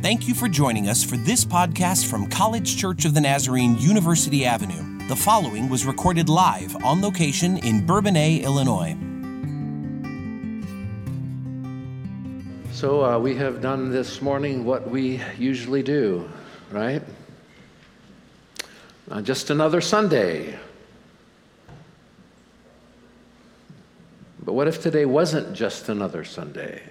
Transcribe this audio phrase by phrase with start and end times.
[0.00, 4.44] Thank you for joining us for this podcast from College Church of the Nazarene, University
[4.44, 5.08] Avenue.
[5.08, 8.96] The following was recorded live on location in Bourbonnais, Illinois.
[12.70, 16.30] So, uh, we have done this morning what we usually do,
[16.70, 17.02] right?
[19.10, 20.56] Uh, just another Sunday.
[24.44, 26.82] But what if today wasn't just another Sunday?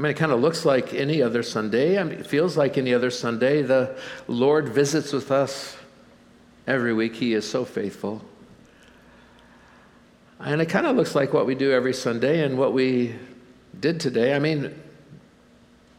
[0.00, 1.98] I mean, it kind of looks like any other Sunday.
[1.98, 3.60] I mean, it feels like any other Sunday.
[3.60, 5.76] The Lord visits with us
[6.66, 7.16] every week.
[7.16, 8.24] He is so faithful.
[10.38, 13.14] And it kind of looks like what we do every Sunday and what we
[13.78, 14.32] did today.
[14.32, 14.74] I mean,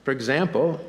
[0.04, 0.82] for example,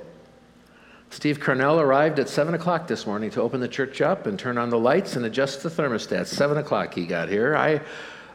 [1.10, 4.56] Steve Carnell arrived at 7 o'clock this morning to open the church up and turn
[4.56, 6.28] on the lights and adjust the thermostat.
[6.28, 7.54] 7 o'clock he got here.
[7.54, 7.82] I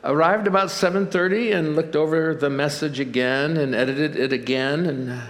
[0.04, 5.22] arrived about 7.30 and looked over the message again and edited it again and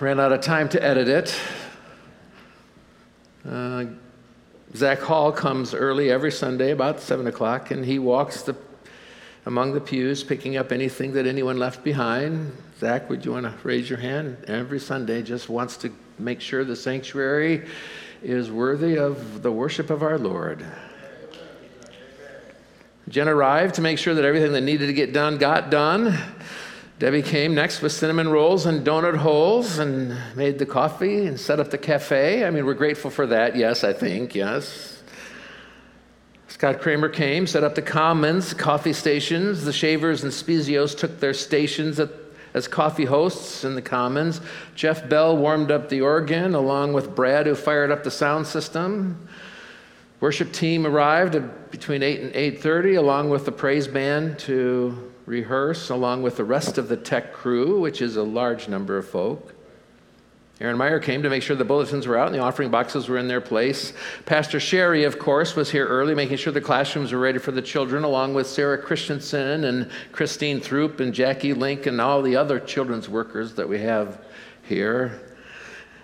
[0.00, 1.40] ran out of time to edit it.
[3.48, 3.84] Uh,
[4.74, 8.56] zach hall comes early every sunday about 7 o'clock and he walks the,
[9.46, 12.50] among the pews picking up anything that anyone left behind.
[12.80, 14.44] Zach would you want to raise your hand?
[14.48, 17.68] Every sunday just wants to make sure the sanctuary
[18.22, 20.64] is worthy of the worship of our lord
[23.08, 26.18] Jen arrived to make sure that everything that needed to get done got done.
[26.98, 31.60] Debbie came next with cinnamon rolls and donut holes and made the coffee and set
[31.60, 32.44] up the cafe.
[32.44, 35.02] I mean, we're grateful for that, yes, I think, yes.
[36.48, 39.64] Scott Kramer came, set up the commons, coffee stations.
[39.64, 42.10] The Shavers and Spezios took their stations at,
[42.54, 44.40] as coffee hosts in the commons.
[44.76, 49.28] Jeff Bell warmed up the organ along with Brad, who fired up the sound system.
[50.24, 51.38] Worship team arrived
[51.70, 56.78] between 8 and 8:30 along with the praise band to rehearse along with the rest
[56.78, 59.52] of the tech crew, which is a large number of folk.
[60.62, 63.18] Aaron Meyer came to make sure the bulletins were out and the offering boxes were
[63.18, 63.92] in their place.
[64.24, 67.60] Pastor Sherry, of course, was here early, making sure the classrooms were ready for the
[67.60, 72.58] children, along with Sarah Christensen and Christine Throop and Jackie Link and all the other
[72.58, 74.24] children's workers that we have
[74.62, 75.20] here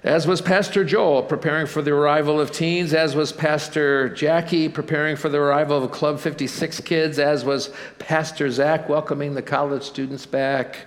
[0.02, 5.14] as was Pastor Joel preparing for the arrival of teens, as was Pastor Jackie preparing
[5.14, 10.24] for the arrival of Club 56 kids, as was Pastor Zach welcoming the college students
[10.24, 10.86] back,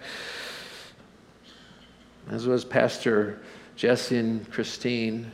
[2.31, 3.39] as was Pastor
[3.75, 5.31] Jesse and Christine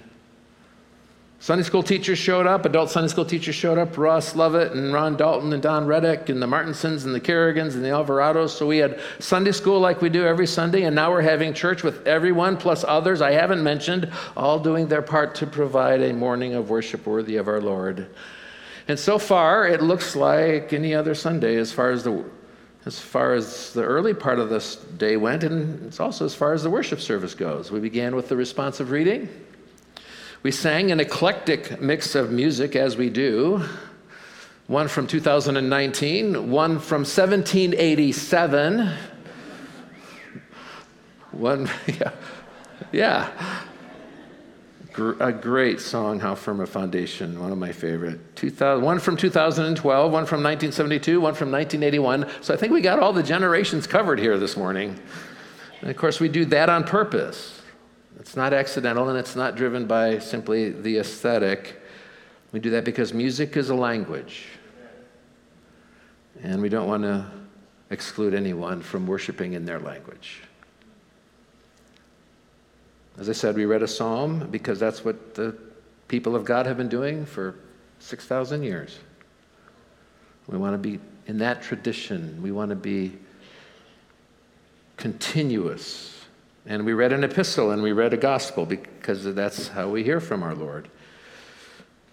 [1.41, 5.15] Sunday school teachers showed up, adult Sunday school teachers showed up, Ross Lovett and Ron
[5.15, 8.49] Dalton and Don Reddick and the Martinsons and the Kerrigans and the Alvarados.
[8.49, 11.81] So we had Sunday school like we do every Sunday, and now we're having church
[11.81, 16.55] with everyone plus others I haven't mentioned, all doing their part to provide a morning
[16.55, 18.09] of worship worthy of our Lord.
[18.89, 22.25] And so far, it looks like any other Sunday as far as the
[22.85, 26.53] as far as the early part of this day went, and it's also as far
[26.53, 27.71] as the worship service goes.
[27.71, 29.27] We began with the responsive reading.
[30.41, 33.61] We sang an eclectic mix of music as we do
[34.67, 38.93] one from 2019, one from 1787,
[41.31, 42.11] one, yeah,
[42.91, 43.63] yeah.
[45.19, 48.35] A great song, How Firm a Foundation, one of my favorite.
[48.35, 52.29] 2000, one from 2012, one from 1972, one from 1981.
[52.41, 54.99] So I think we got all the generations covered here this morning.
[55.81, 57.58] And of course, we do that on purpose.
[58.19, 61.81] It's not accidental and it's not driven by simply the aesthetic.
[62.51, 64.47] We do that because music is a language.
[66.43, 67.25] And we don't want to
[67.89, 70.41] exclude anyone from worshiping in their language.
[73.17, 75.55] As I said, we read a psalm because that's what the
[76.07, 77.55] people of God have been doing for
[77.99, 78.97] 6,000 years.
[80.47, 82.41] We want to be in that tradition.
[82.41, 83.17] We want to be
[84.97, 86.18] continuous
[86.65, 90.19] and we read an epistle and we read a gospel because that's how we hear
[90.19, 90.89] from our Lord.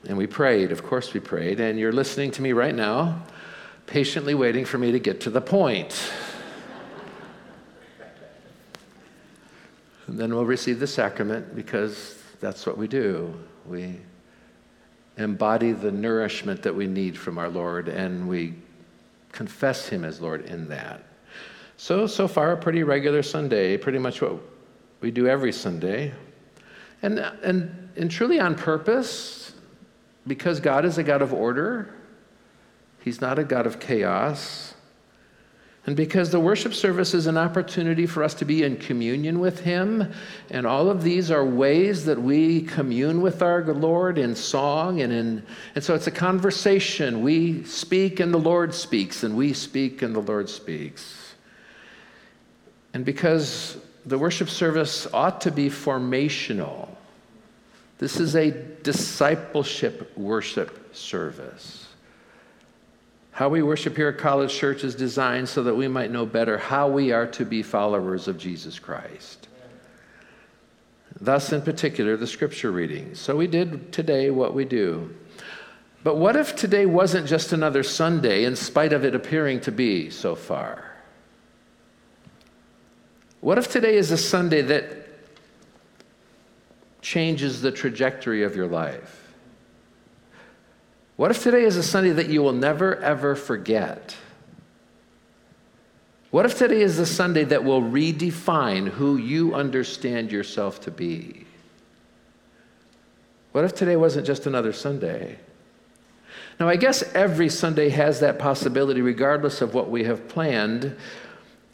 [0.08, 1.60] And we prayed, of course, we prayed.
[1.60, 3.22] And you're listening to me right now,
[3.86, 6.10] patiently waiting for me to get to the point.
[10.06, 13.34] and then we'll receive the sacrament because that's what we do.
[13.66, 13.96] We
[15.16, 18.54] embody the nourishment that we need from our Lord and we
[19.32, 21.02] confess Him as Lord in that.
[21.76, 24.38] So, so far, a pretty regular Sunday, pretty much what
[25.00, 26.12] we do every Sunday.
[27.02, 29.52] And, and, and truly on purpose,
[30.26, 31.94] because God is a God of order,
[33.04, 34.74] He's not a God of chaos.
[35.84, 39.60] And because the worship service is an opportunity for us to be in communion with
[39.60, 40.12] Him,
[40.50, 45.12] and all of these are ways that we commune with our Lord in song and
[45.12, 45.46] in,
[45.76, 47.22] and so it's a conversation.
[47.22, 51.25] We speak and the Lord speaks, and we speak and the Lord speaks.
[52.96, 53.76] And because
[54.06, 56.88] the worship service ought to be formational.
[57.98, 61.88] This is a discipleship worship service.
[63.32, 66.56] How we worship here at College Church is designed so that we might know better
[66.56, 69.46] how we are to be followers of Jesus Christ.
[71.20, 73.14] Thus, in particular, the scripture reading.
[73.14, 75.14] So we did today what we do.
[76.02, 80.08] But what if today wasn't just another Sunday, in spite of it appearing to be
[80.08, 80.85] so far?
[83.46, 85.06] What if today is a Sunday that
[87.00, 89.32] changes the trajectory of your life?
[91.14, 94.16] What if today is a Sunday that you will never, ever forget?
[96.32, 101.46] What if today is the Sunday that will redefine who you understand yourself to be?
[103.52, 105.38] What if today wasn't just another Sunday?
[106.58, 110.96] Now, I guess every Sunday has that possibility, regardless of what we have planned,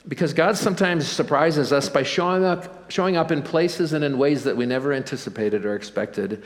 [0.08, 4.44] because God sometimes surprises us by showing up, showing up in places and in ways
[4.44, 6.42] that we never anticipated or expected.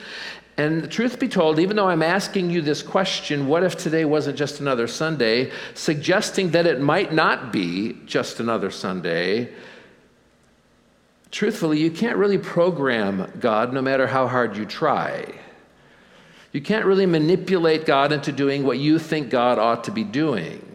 [0.59, 4.39] And truth be told, even though I'm asking you this question, what if today wasn't
[4.39, 9.53] just another Sunday, suggesting that it might not be just another Sunday,
[11.31, 15.27] truthfully, you can't really program God no matter how hard you try.
[16.53, 20.66] You can't really manipulate God into doing what you think God ought to be doing.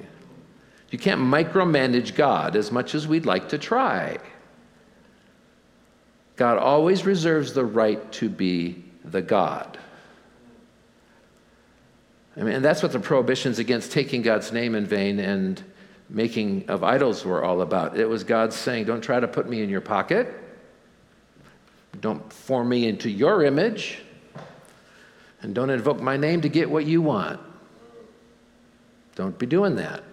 [0.91, 4.17] You can't micromanage God as much as we'd like to try.
[6.35, 9.77] God always reserves the right to be the God.
[12.35, 15.61] I mean, and that's what the prohibitions against taking God's name in vain and
[16.09, 17.97] making of idols were all about.
[17.97, 20.33] It was God saying, Don't try to put me in your pocket.
[21.99, 23.99] Don't form me into your image.
[25.41, 27.39] And don't invoke my name to get what you want.
[29.15, 30.03] Don't be doing that.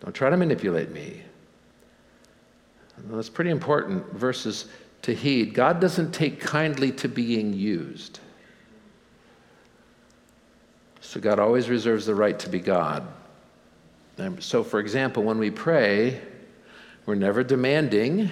[0.00, 1.22] Don't try to manipulate me.
[3.04, 4.66] That's pretty important verses
[5.02, 5.54] to heed.
[5.54, 8.20] God doesn't take kindly to being used.
[11.00, 13.06] So God always reserves the right to be God.
[14.18, 16.20] And so, for example, when we pray,
[17.06, 18.30] we're never demanding,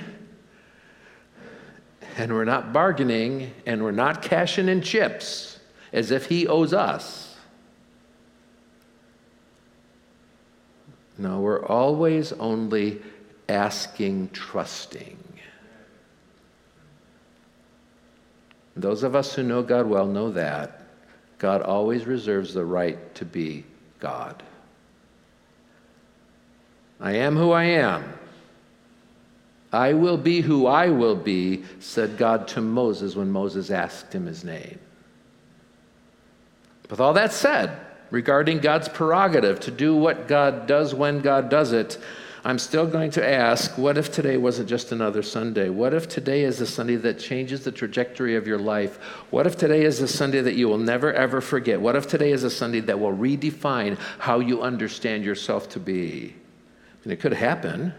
[2.18, 5.58] and we're not bargaining, and we're not cashing in chips
[5.92, 7.27] as if He owes us.
[11.18, 13.02] No, we're always only
[13.48, 15.18] asking, trusting.
[18.76, 20.82] Those of us who know God well know that.
[21.38, 23.64] God always reserves the right to be
[23.98, 24.42] God.
[27.00, 28.12] I am who I am.
[29.72, 34.26] I will be who I will be, said God to Moses when Moses asked him
[34.26, 34.78] his name.
[36.88, 37.78] With all that said,
[38.10, 41.98] regarding God's prerogative to do what God does when God does it,
[42.44, 45.68] I'm still going to ask what if today wasn't just another Sunday?
[45.68, 48.96] What if today is a Sunday that changes the trajectory of your life?
[49.30, 51.80] What if today is a Sunday that you will never ever forget?
[51.80, 56.34] What if today is a Sunday that will redefine how you understand yourself to be?
[57.04, 57.92] And it could happen.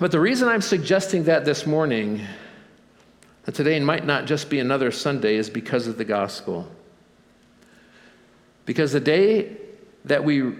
[0.00, 2.26] But the reason I'm suggesting that this morning,
[3.44, 6.70] that today might not just be another Sunday, is because of the gospel.
[8.66, 9.56] Because the day
[10.04, 10.52] that we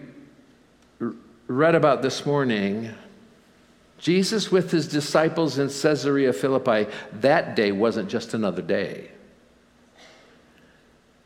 [1.48, 2.94] read about this morning,
[3.98, 9.10] Jesus with his disciples in Caesarea Philippi, that day wasn't just another day.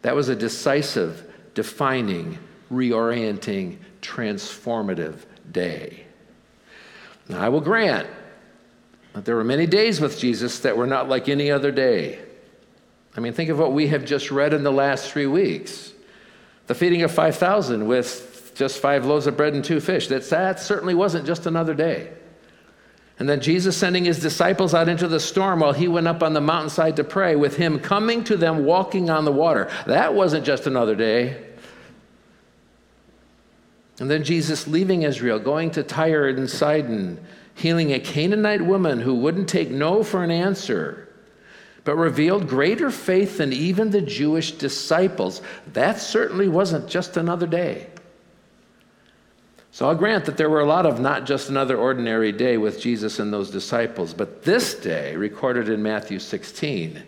[0.03, 2.39] That was a decisive, defining,
[2.73, 5.17] reorienting, transformative
[5.53, 6.07] day.
[7.29, 8.09] Now, I will grant
[9.13, 12.21] that there were many days with Jesus that were not like any other day.
[13.17, 15.93] I mean, think of what we have just read in the last three weeks
[16.71, 20.07] the feeding of 5,000 with just five loaves of bread and two fish.
[20.07, 22.13] That, that certainly wasn't just another day.
[23.19, 26.33] And then Jesus sending his disciples out into the storm while he went up on
[26.33, 29.69] the mountainside to pray, with him coming to them walking on the water.
[29.87, 31.45] That wasn't just another day.
[33.99, 37.19] And then Jesus leaving Israel, going to Tyre and Sidon,
[37.57, 41.10] healing a Canaanite woman who wouldn't take no for an answer
[41.85, 45.41] but revealed greater faith than even the Jewish disciples.
[45.73, 47.87] That certainly wasn't just another day.
[49.73, 52.81] So I'll grant that there were a lot of not just another ordinary day with
[52.81, 57.03] Jesus and those disciples, but this day, recorded in Matthew 16,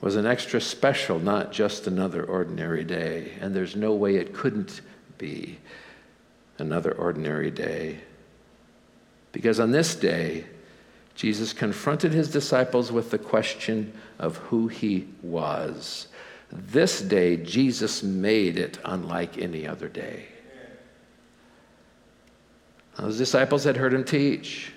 [0.00, 3.32] was an extra special, not just another ordinary day.
[3.40, 4.82] And there's no way it couldn't
[5.18, 5.58] be
[6.58, 7.98] another ordinary day.
[9.32, 10.44] Because on this day,
[11.20, 16.06] Jesus confronted his disciples with the question of who he was.
[16.50, 20.28] This day, Jesus made it unlike any other day.
[22.96, 24.72] Those disciples had heard him teach.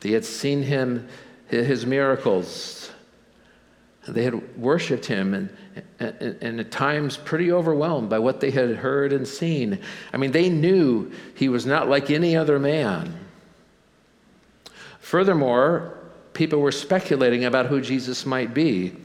[0.00, 1.08] They had seen him,
[1.48, 2.90] his miracles.
[4.06, 5.48] They had worshiped him and,
[5.98, 9.78] and, and, at times pretty overwhelmed by what they had heard and seen.
[10.12, 13.23] I mean, they knew he was not like any other man.
[15.04, 15.98] Furthermore,
[16.32, 18.96] people were speculating about who Jesus might be.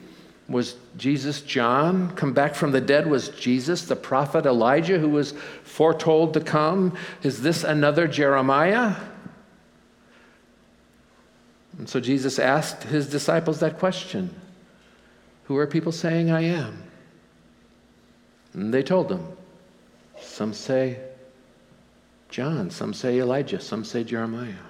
[0.48, 3.06] Was Jesus John come back from the dead?
[3.06, 5.34] Was Jesus the prophet Elijah who was
[5.66, 6.98] foretold to come?
[7.22, 8.96] Is this another Jeremiah?
[11.78, 14.34] And so Jesus asked his disciples that question
[15.44, 16.82] Who are people saying I am?
[18.54, 19.28] And they told him.
[20.22, 20.98] Some say
[22.30, 24.69] John, some say Elijah, some say Jeremiah.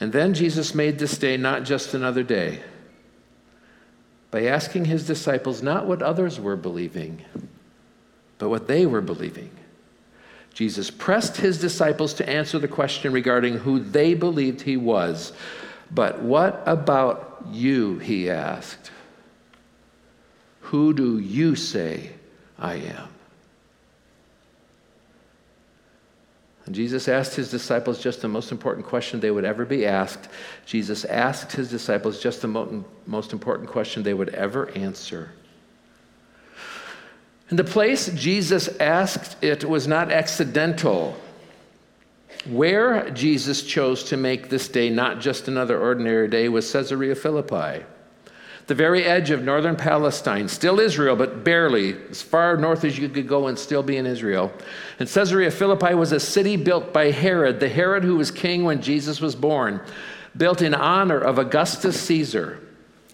[0.00, 2.60] And then Jesus made this day not just another day
[4.30, 7.22] by asking his disciples not what others were believing,
[8.38, 9.50] but what they were believing.
[10.54, 15.32] Jesus pressed his disciples to answer the question regarding who they believed he was.
[15.90, 17.98] But what about you?
[17.98, 18.90] He asked.
[20.60, 22.10] Who do you say
[22.58, 23.08] I am?
[26.70, 30.28] And Jesus asked his disciples just the most important question they would ever be asked.
[30.66, 35.32] Jesus asked his disciples just the most important question they would ever answer.
[37.48, 41.16] And the place Jesus asked it was not accidental.
[42.46, 47.84] Where Jesus chose to make this day not just another ordinary day was Caesarea Philippi
[48.66, 53.08] the very edge of northern Palestine, still Israel, but barely, as far north as you
[53.08, 54.52] could go and still be in Israel.
[54.98, 58.82] And Caesarea Philippi was a city built by Herod, the Herod who was king when
[58.82, 59.80] Jesus was born,
[60.36, 62.60] built in honor of Augustus Caesar,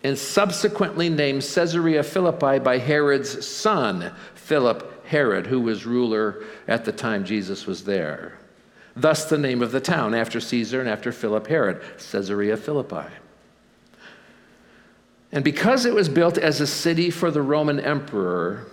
[0.05, 6.93] and subsequently named Caesarea Philippi by Herod's son, Philip Herod, who was ruler at the
[6.93, 8.39] time Jesus was there.
[8.95, 13.07] Thus, the name of the town after Caesar and after Philip Herod, Caesarea Philippi.
[15.33, 18.67] And because it was built as a city for the Roman emperor,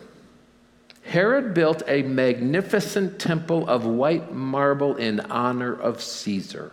[1.04, 6.72] Herod built a magnificent temple of white marble in honor of Caesar.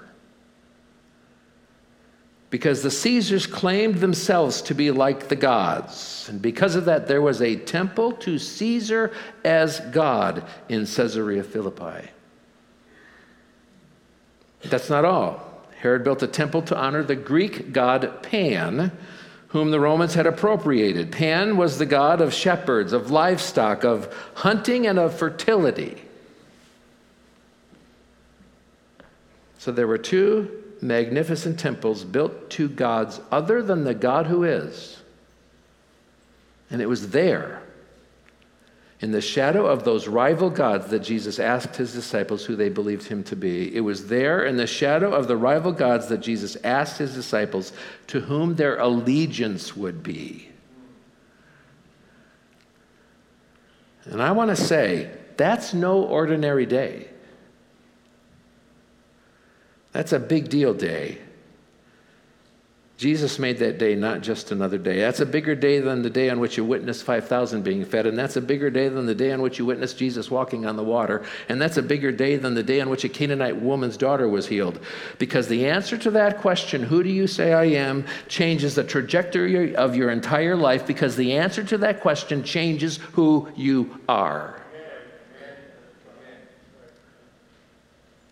[2.50, 6.26] Because the Caesars claimed themselves to be like the gods.
[6.28, 9.12] And because of that, there was a temple to Caesar
[9.44, 12.10] as God in Caesarea Philippi.
[14.64, 15.46] That's not all.
[15.78, 18.92] Herod built a temple to honor the Greek god Pan
[19.50, 21.12] whom the Romans had appropriated.
[21.12, 26.02] Pan was the god of shepherds, of livestock, of hunting, and of fertility.
[29.58, 35.02] So there were two magnificent temples built to gods other than the God who is.
[36.70, 37.60] And it was there
[39.00, 43.06] in the shadow of those rival gods that Jesus asked his disciples who they believed
[43.06, 43.74] him to be.
[43.74, 47.72] It was there in the shadow of the rival gods that Jesus asked his disciples
[48.08, 50.48] to whom their allegiance would be.
[54.04, 57.08] And I want to say, that's no ordinary day.
[59.92, 61.18] That's a big deal day.
[63.00, 64.98] Jesus made that day not just another day.
[64.98, 68.18] That's a bigger day than the day on which you witnessed 5,000 being fed, and
[68.18, 70.84] that's a bigger day than the day on which you witnessed Jesus walking on the
[70.84, 74.28] water, and that's a bigger day than the day on which a Canaanite woman's daughter
[74.28, 74.78] was healed.
[75.18, 79.74] Because the answer to that question, who do you say I am, changes the trajectory
[79.74, 84.59] of your entire life, because the answer to that question changes who you are.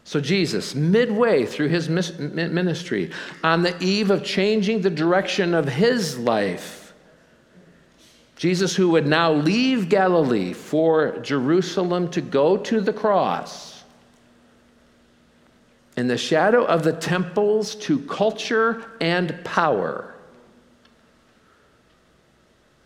[0.08, 3.10] So, Jesus, midway through his ministry,
[3.44, 6.94] on the eve of changing the direction of his life,
[8.34, 13.84] Jesus, who would now leave Galilee for Jerusalem to go to the cross,
[15.94, 20.14] in the shadow of the temples to culture and power,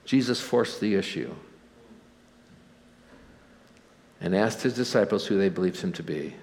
[0.06, 1.32] Jesus forced the issue
[4.20, 6.34] and asked his disciples who they believed him to be.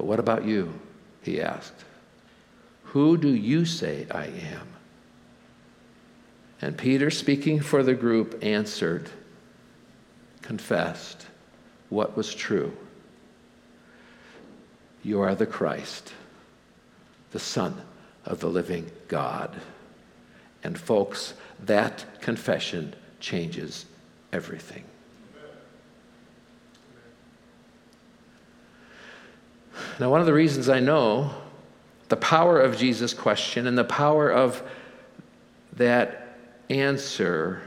[0.00, 0.72] But what about you?
[1.20, 1.74] He asked.
[2.84, 4.66] Who do you say I am?
[6.62, 9.10] And Peter, speaking for the group, answered,
[10.40, 11.26] confessed
[11.90, 12.74] what was true.
[15.02, 16.14] You are the Christ,
[17.32, 17.82] the Son
[18.24, 19.54] of the living God.
[20.64, 21.34] And, folks,
[21.66, 23.84] that confession changes
[24.32, 24.84] everything.
[29.98, 31.30] Now, one of the reasons I know
[32.08, 34.62] the power of Jesus' question and the power of
[35.74, 36.36] that
[36.68, 37.62] answer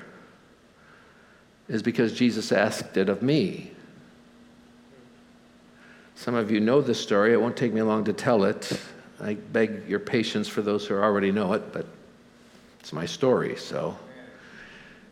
[1.68, 3.72] is because Jesus asked it of me.
[6.16, 7.34] Some of you know this story.
[7.34, 8.80] It won't take me long to tell it.
[9.20, 11.86] I beg your patience for those who already know it, but
[12.80, 13.98] it's my story, so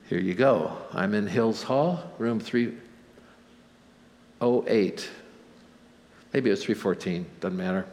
[0.10, 0.76] here you go.
[0.94, 5.10] I'm in Hills Hall, room 308.
[6.34, 7.86] Maybe it was 314, doesn't matter.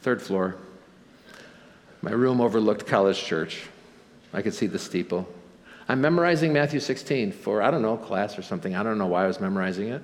[0.00, 0.56] Third floor.
[2.00, 3.62] My room overlooked College Church.
[4.32, 5.28] I could see the steeple.
[5.88, 8.74] I'm memorizing Matthew 16 for, I don't know, class or something.
[8.74, 10.02] I don't know why I was memorizing it.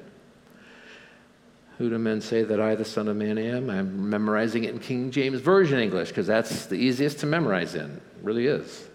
[1.79, 3.71] Who do men say that I, the Son of Man, am?
[3.71, 7.91] I'm memorizing it in King James Version English because that's the easiest to memorize in.
[7.91, 8.87] It really is.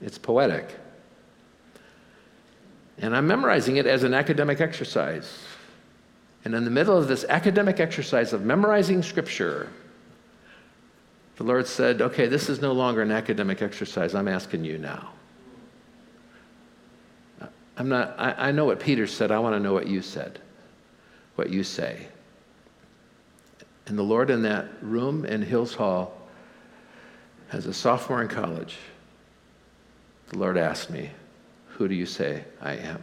[0.00, 0.68] It's poetic.
[2.98, 5.36] And I'm memorizing it as an academic exercise.
[6.44, 9.68] And in the middle of this academic exercise of memorizing Scripture,
[11.36, 14.14] the Lord said, Okay, this is no longer an academic exercise.
[14.14, 15.10] I'm asking you now.
[17.76, 19.30] I'm not, I, I know what Peter said.
[19.30, 20.40] I want to know what you said,
[21.36, 22.06] what you say.
[23.86, 26.16] And the Lord in that room in Hills Hall,
[27.50, 28.78] as a sophomore in college,
[30.28, 31.10] the Lord asked me,
[31.70, 33.02] Who do you say I am?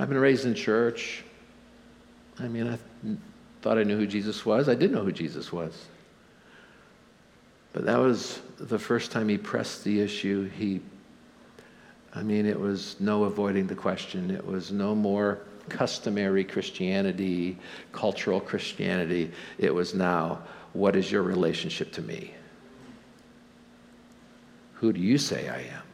[0.00, 1.22] I've been raised in church.
[2.38, 2.78] I mean, I
[3.60, 4.66] thought I knew who Jesus was.
[4.66, 5.74] I did know who Jesus was.
[7.74, 10.48] But that was the first time he pressed the issue.
[10.48, 10.80] He,
[12.14, 14.30] I mean, it was no avoiding the question.
[14.30, 17.58] It was no more customary Christianity,
[17.92, 19.30] cultural Christianity.
[19.58, 20.40] It was now,
[20.72, 22.32] what is your relationship to me?
[24.76, 25.89] Who do you say I am?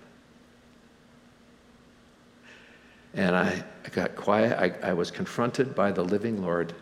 [3.17, 4.59] And I, got quiet.
[4.59, 6.75] I, I was confronted by the living Lord.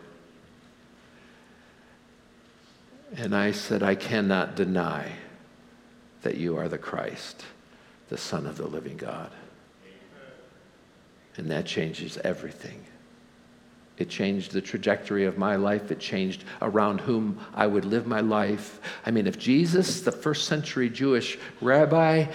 [3.15, 5.13] And I said, I cannot deny
[6.23, 7.45] that you are the Christ,
[8.09, 9.31] the Son of the living God.
[11.37, 12.83] And that changes everything.
[13.97, 15.89] It changed the trajectory of my life.
[15.89, 18.81] It changed around whom I would live my life.
[19.05, 22.25] I mean, if Jesus, the first century Jewish rabbi,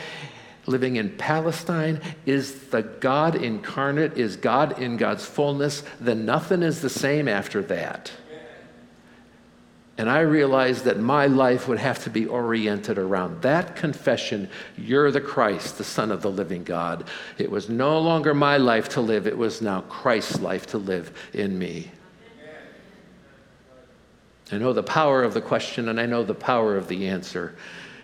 [0.71, 6.81] living in Palestine is the God incarnate, is God in God's fullness, then nothing is
[6.81, 8.13] the same after that.
[9.99, 15.11] And I realized that my life would have to be oriented around that confession you're
[15.11, 17.07] the Christ, the Son of the living God.
[17.37, 21.13] It was no longer my life to live, it was now Christ's life to live
[21.35, 21.91] in me.
[24.53, 27.55] I know the power of the question and I know the power of the answer.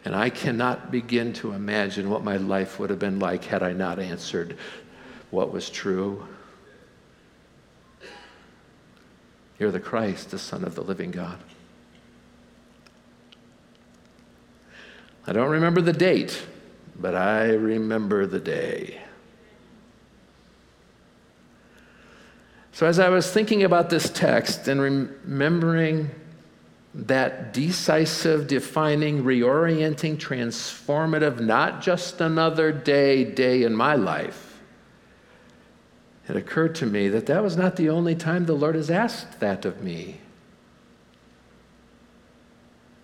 [0.07, 3.73] And I cannot begin to imagine what my life would have been like had I
[3.73, 4.57] not answered
[5.33, 6.29] what was true.
[9.59, 11.40] You're the Christ, the Son of the living God.
[15.27, 16.40] I don't remember the date,
[16.95, 19.01] but I remember the day.
[22.71, 26.12] So, as I was thinking about this text and remembering
[26.96, 34.59] that decisive, defining, reorienting, transformative, not just another day, day in my life,
[36.26, 39.40] it occurred to me that that was not the only time the Lord has asked
[39.40, 40.20] that of me.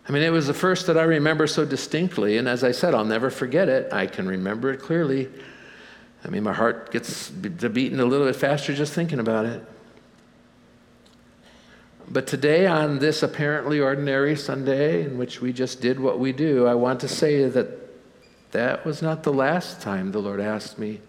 [0.08, 2.94] I mean, it was the first that I remember so distinctly, and as I said,
[2.94, 3.92] I'll never forget it.
[3.92, 5.28] I can remember it clearly.
[6.24, 9.64] I mean, my heart gets beating a little bit faster just thinking about it.
[12.12, 16.66] But today, on this apparently ordinary Sunday in which we just did what we do,
[16.66, 17.68] I want to say that
[18.50, 21.00] that was not the last time the Lord asked me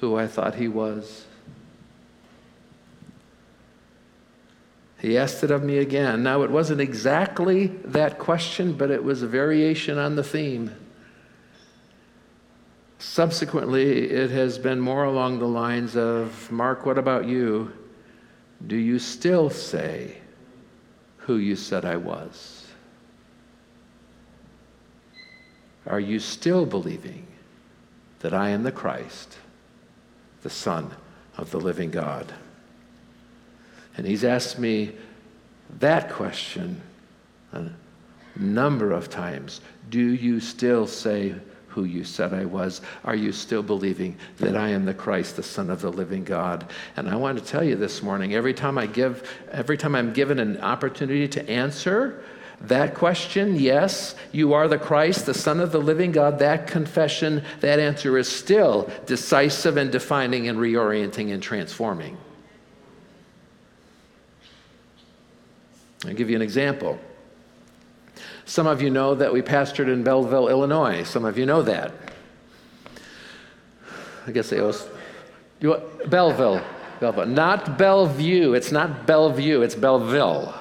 [0.00, 1.26] who I thought He was.
[4.98, 6.24] He asked it of me again.
[6.24, 10.74] Now, it wasn't exactly that question, but it was a variation on the theme.
[12.98, 17.70] Subsequently, it has been more along the lines of Mark, what about you?
[18.66, 20.22] Do you still say
[21.26, 22.66] who you said I was?
[25.86, 27.26] Are you still believing
[28.20, 29.38] that I am the Christ,
[30.42, 30.90] the Son
[31.36, 32.32] of the living God?
[33.96, 34.92] And he's asked me
[35.78, 36.80] that question
[37.52, 37.70] a
[38.36, 39.60] number of times.
[39.88, 41.34] Do you still say
[41.74, 42.80] who you said I was?
[43.04, 46.70] Are you still believing that I am the Christ, the Son of the living God?
[46.96, 50.12] And I want to tell you this morning, every time I give, every time I'm
[50.12, 52.22] given an opportunity to answer
[52.60, 57.42] that question, yes, you are the Christ, the Son of the living God, that confession,
[57.58, 62.16] that answer is still decisive and defining and reorienting and transforming.
[66.06, 67.00] I'll give you an example.
[68.46, 71.02] Some of you know that we pastored in Belleville, Illinois.
[71.02, 71.92] Some of you know that.
[74.26, 74.86] I guess they was
[75.60, 76.62] Belleville,
[77.00, 77.26] Belleville.
[77.26, 78.52] Not Bellevue.
[78.52, 80.54] It's not Bellevue, it's Belleville.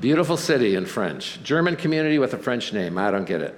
[0.00, 1.42] Beautiful city in French.
[1.42, 2.96] German community with a French name.
[2.96, 3.54] I don't get it.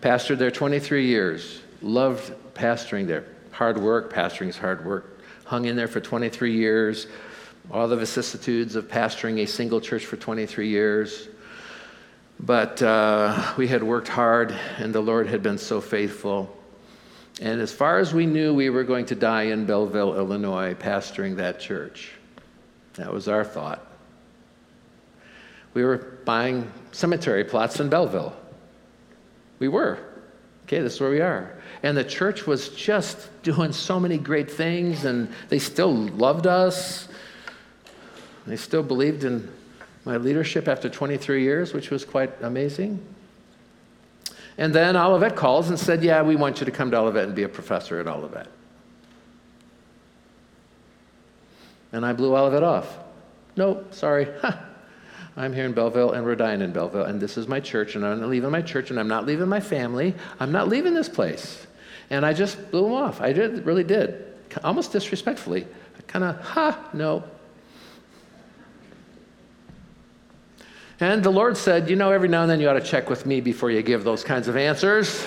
[0.00, 1.60] Pastored there 23 years.
[1.80, 3.24] Loved pastoring there.
[3.52, 4.12] Hard work.
[4.12, 5.20] Pastoring is hard work.
[5.44, 7.06] Hung in there for 23 years.
[7.70, 11.28] All the vicissitudes of pastoring a single church for 23 years.
[12.40, 16.54] But uh, we had worked hard, and the Lord had been so faithful.
[17.40, 21.36] And as far as we knew, we were going to die in Belleville, Illinois, pastoring
[21.36, 22.12] that church.
[22.94, 23.86] That was our thought.
[25.74, 28.34] We were buying cemetery plots in Belleville.
[29.58, 29.98] We were.
[30.66, 31.56] Okay, this is where we are.
[31.82, 37.08] And the church was just doing so many great things, and they still loved us.
[38.46, 39.50] They still believed in
[40.04, 43.04] my leadership after 23 years, which was quite amazing.
[44.58, 47.34] And then Olivet calls and said, Yeah, we want you to come to Olivet and
[47.34, 48.48] be a professor at Olivet.
[51.92, 52.98] And I blew Olivet off.
[53.56, 54.28] Nope, sorry.
[55.36, 58.04] I'm here in Belleville and we're dying in Belleville, and this is my church, and
[58.04, 60.14] I'm not leaving my church, and I'm not leaving my family.
[60.38, 61.66] I'm not leaving this place.
[62.10, 63.22] And I just blew him off.
[63.22, 64.24] I did, really did,
[64.62, 65.66] almost disrespectfully.
[65.98, 67.24] I kind of, ha, no,
[71.02, 73.26] And the Lord said, You know, every now and then you ought to check with
[73.26, 75.26] me before you give those kinds of answers.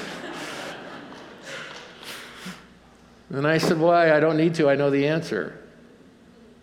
[3.30, 4.16] and I said, Why?
[4.16, 4.70] I don't need to.
[4.70, 5.60] I know the answer.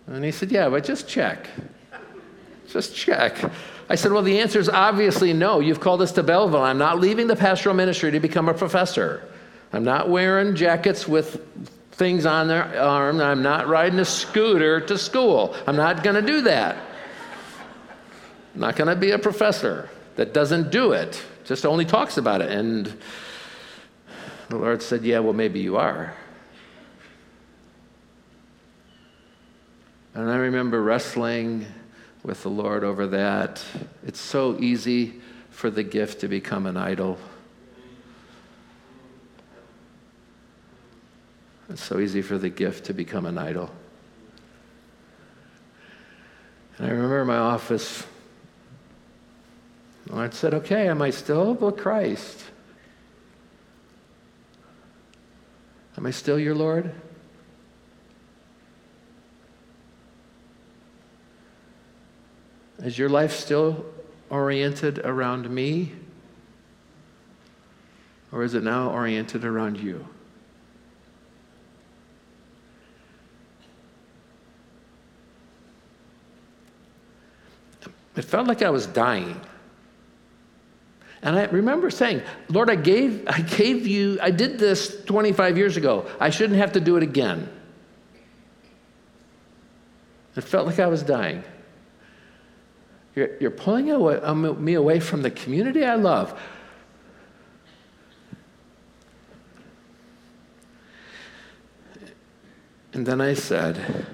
[0.06, 1.46] And he said, Yeah, but just check.
[2.66, 3.36] Just check.
[3.90, 5.60] I said, Well, the answer is obviously no.
[5.60, 6.62] You've called us to Belleville.
[6.62, 9.28] I'm not leaving the pastoral ministry to become a professor.
[9.74, 11.46] I'm not wearing jackets with
[11.92, 13.20] things on their arm.
[13.20, 15.54] I'm not riding a scooter to school.
[15.66, 16.78] I'm not going to do that.
[18.54, 22.50] Not going to be a professor that doesn't do it, just only talks about it.
[22.50, 22.92] And
[24.48, 26.14] the Lord said, Yeah, well, maybe you are.
[30.14, 31.64] And I remember wrestling
[32.22, 33.64] with the Lord over that.
[34.06, 37.18] It's so easy for the gift to become an idol.
[41.70, 43.70] It's so easy for the gift to become an idol.
[46.76, 48.04] And I remember in my office
[50.06, 52.44] the Lord said, Okay, am I still with Christ?
[55.96, 56.92] Am I still your Lord?
[62.82, 63.84] Is your life still
[64.28, 65.92] oriented around me?
[68.32, 70.08] Or is it now oriented around you?
[78.16, 79.40] It felt like I was dying.
[81.22, 85.76] And I remember saying, Lord, I gave, I gave you, I did this 25 years
[85.76, 86.06] ago.
[86.18, 87.48] I shouldn't have to do it again.
[90.34, 91.44] It felt like I was dying.
[93.14, 96.40] You're, you're pulling away, um, me away from the community I love.
[102.94, 104.06] And then I said,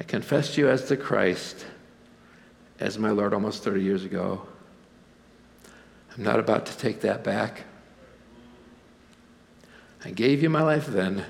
[0.00, 1.66] I confessed you as the Christ
[2.86, 4.46] as my Lord almost 30 years ago.
[6.16, 7.64] I'm not about to take that back.
[10.04, 11.24] I gave you my life then.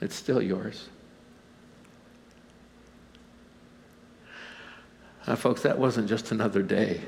[0.00, 0.88] It's still yours.
[5.26, 7.02] Now, folks, that wasn't just another day.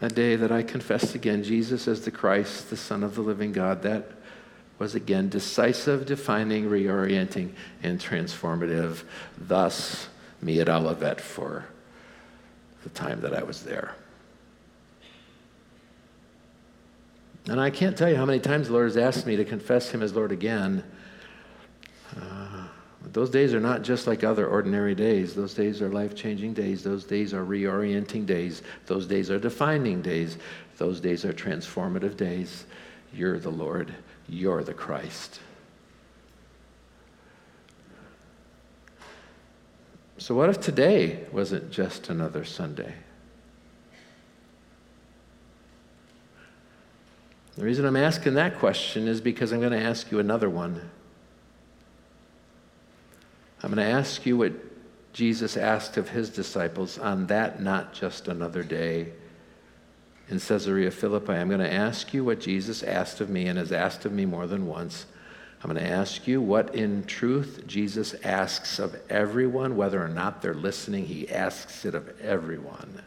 [0.00, 3.52] That day that I confessed again Jesus as the Christ, the Son of the living
[3.52, 4.10] God, that
[4.78, 7.50] was again decisive, defining, reorienting,
[7.82, 9.04] and transformative.
[9.38, 10.08] Thus,
[10.42, 11.66] me at Olivet for
[12.82, 13.94] the time that I was there.
[17.46, 19.90] And I can't tell you how many times the Lord has asked me to confess
[19.90, 20.82] Him as Lord again.
[22.18, 22.66] Uh,
[23.12, 25.34] those days are not just like other ordinary days.
[25.34, 26.82] Those days are life changing days.
[26.82, 28.62] Those days are reorienting days.
[28.86, 30.38] Those days are defining days.
[30.78, 32.64] Those days are transformative days.
[33.12, 33.94] You're the Lord.
[34.28, 35.40] You're the Christ.
[40.18, 42.94] So, what if today wasn't just another Sunday?
[47.56, 50.90] The reason I'm asking that question is because I'm going to ask you another one.
[53.62, 54.52] I'm going to ask you what
[55.12, 59.12] Jesus asked of his disciples on that not just another day
[60.28, 61.32] in Caesarea Philippi.
[61.32, 64.24] I'm going to ask you what Jesus asked of me and has asked of me
[64.24, 65.06] more than once.
[65.62, 70.42] I'm going to ask you what in truth Jesus asks of everyone, whether or not
[70.42, 73.00] they're listening, he asks it of everyone.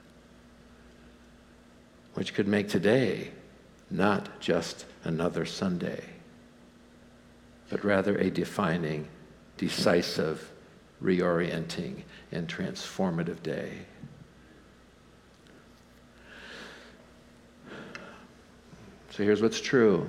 [2.17, 3.29] which could make today
[3.91, 6.03] not just another Sunday,
[7.69, 9.07] but rather a defining,
[9.55, 10.51] decisive,
[10.99, 12.01] reorienting,
[12.31, 13.71] and transformative day.
[19.17, 20.07] So here's what's true.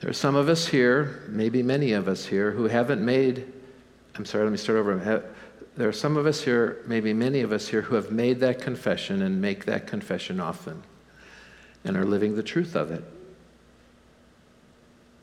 [0.00, 3.44] There are some of us here, maybe many of us here, who haven't made,
[4.14, 5.22] I'm sorry, let me start over.
[5.76, 8.62] There are some of us here, maybe many of us here, who have made that
[8.62, 10.82] confession and make that confession often
[11.84, 13.04] and are living the truth of it.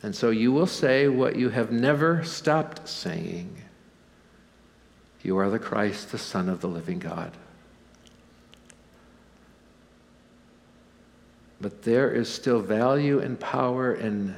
[0.03, 3.57] And so you will say what you have never stopped saying
[5.23, 7.35] You are the Christ, the Son of the living God.
[11.61, 14.35] But there is still value and power in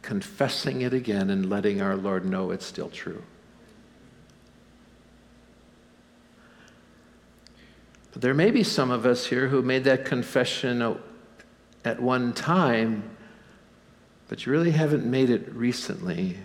[0.00, 3.22] confessing it again and letting our Lord know it's still true.
[8.12, 10.96] But there may be some of us here who made that confession
[11.84, 13.16] at one time,
[14.28, 16.36] but you really haven't made it recently.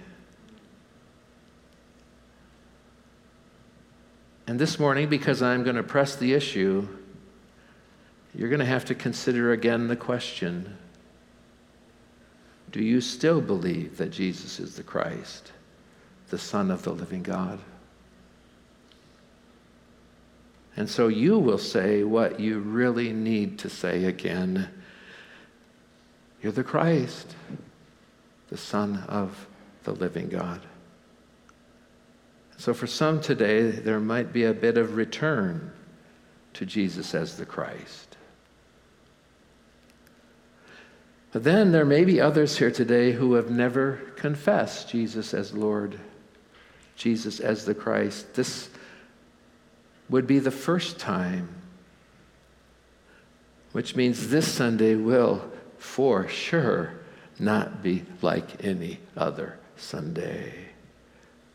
[4.48, 6.88] And this morning, because I'm going to press the issue,
[8.36, 10.78] you're going to have to consider again the question
[12.72, 15.52] Do you still believe that Jesus is the Christ,
[16.30, 17.60] the Son of the living God?
[20.78, 24.70] And so you will say what you really need to say again.
[26.42, 27.36] You're the Christ,
[28.50, 29.48] the Son of
[29.84, 30.62] the living God.
[32.58, 35.72] So for some today, there might be a bit of return
[36.54, 38.07] to Jesus as the Christ.
[41.32, 46.00] But then there may be others here today who have never confessed Jesus as Lord,
[46.96, 48.34] Jesus as the Christ.
[48.34, 48.70] This
[50.10, 51.50] would be the first time,
[53.74, 56.94] which means this Sunday will for sure
[57.40, 60.54] not be like any other Sunday.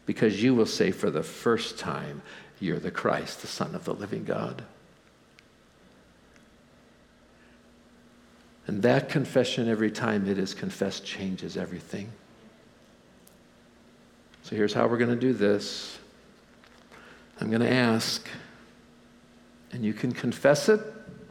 [0.04, 2.22] Because you will say for the first time,
[2.60, 4.62] You're the Christ, the Son of the living God.
[8.72, 12.10] And that confession, every time it is confessed, changes everything.
[14.44, 15.98] So here's how we're going to do this
[17.38, 18.26] I'm going to ask,
[19.72, 20.80] and you can confess it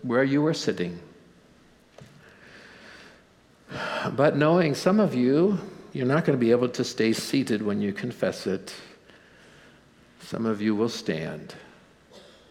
[0.04, 1.00] where you are sitting.
[4.12, 5.58] But knowing some of you,
[5.94, 8.72] you're not going to be able to stay seated when you confess it.
[10.20, 11.56] Some of you will stand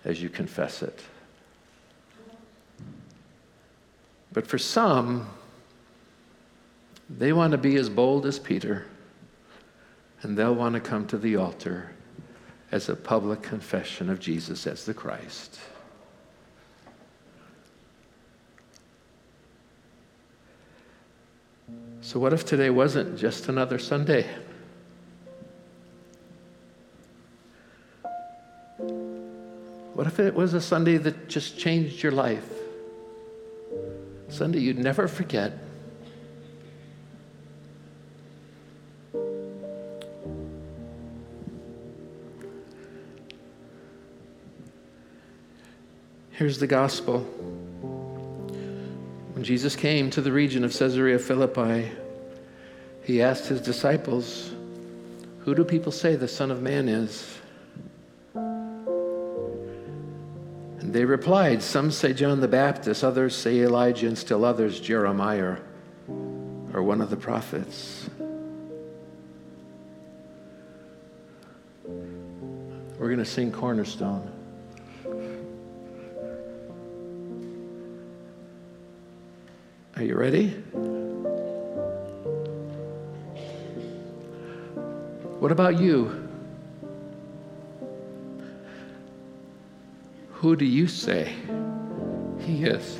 [0.04, 1.00] as you confess it.
[4.32, 5.28] But for some,
[7.08, 8.86] they want to be as bold as Peter,
[10.22, 11.92] and they'll want to come to the altar
[12.70, 15.58] as a public confession of Jesus as the Christ.
[22.02, 24.26] So, what if today wasn't just another Sunday?
[29.94, 32.59] What if it was a Sunday that just changed your life?
[34.40, 35.52] Sunday you'd never forget.
[46.30, 47.18] Here's the gospel.
[49.34, 51.92] When Jesus came to the region of Caesarea Philippi,
[53.04, 54.54] he asked his disciples,
[55.40, 57.39] Who do people say the Son of Man is?
[60.90, 65.58] They replied, Some say John the Baptist, others say Elijah, and still others Jeremiah
[66.08, 68.10] or one of the prophets.
[71.84, 74.32] We're going to sing Cornerstone.
[79.94, 80.48] Are you ready?
[85.38, 86.29] What about you?
[90.50, 91.32] Who do you say
[92.40, 92.96] he is?